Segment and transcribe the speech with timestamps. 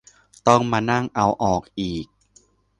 [0.47, 2.05] ต้องมานั่งเอาออกอีก